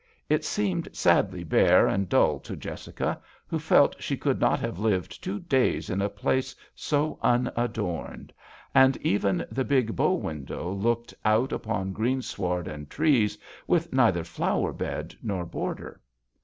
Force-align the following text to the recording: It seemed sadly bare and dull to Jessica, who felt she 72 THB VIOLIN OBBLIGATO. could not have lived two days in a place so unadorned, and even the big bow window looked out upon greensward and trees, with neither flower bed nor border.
It 0.29 0.43
seemed 0.43 0.89
sadly 0.93 1.43
bare 1.43 1.85
and 1.87 2.09
dull 2.09 2.39
to 2.39 2.55
Jessica, 2.55 3.21
who 3.45 3.59
felt 3.59 3.95
she 4.01 4.15
72 4.15 4.15
THB 4.15 4.23
VIOLIN 4.23 4.23
OBBLIGATO. 4.23 4.23
could 4.23 4.41
not 4.51 4.59
have 4.59 4.79
lived 4.79 5.23
two 5.23 5.39
days 5.41 5.89
in 5.91 6.01
a 6.01 6.09
place 6.09 6.55
so 6.73 7.19
unadorned, 7.21 8.33
and 8.73 8.97
even 8.97 9.45
the 9.51 9.63
big 9.63 9.95
bow 9.95 10.13
window 10.15 10.71
looked 10.71 11.13
out 11.23 11.51
upon 11.51 11.93
greensward 11.93 12.67
and 12.67 12.89
trees, 12.89 13.37
with 13.67 13.93
neither 13.93 14.23
flower 14.23 14.73
bed 14.73 15.13
nor 15.21 15.45
border. 15.45 16.01